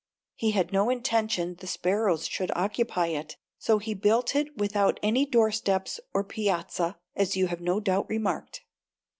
He 0.33 0.49
had 0.49 0.73
no 0.73 0.89
intention 0.89 1.57
the 1.59 1.67
sparrows 1.67 2.25
should 2.27 2.51
occupy 2.55 3.09
it, 3.09 3.37
so 3.59 3.77
he 3.77 3.93
built 3.93 4.35
it 4.35 4.57
without 4.57 4.99
any 5.03 5.27
doorsteps 5.27 5.99
or 6.11 6.23
piazza, 6.23 6.97
as 7.15 7.37
you 7.37 7.45
have 7.45 7.61
no 7.61 7.79
doubt 7.79 8.09
remarked." 8.09 8.63